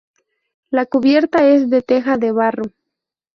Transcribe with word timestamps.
La 0.71 0.87
cubierta 0.87 1.43
es 1.47 1.69
de 1.69 1.83
teja 1.83 2.17
de 2.17 2.31
barro. 2.31 2.71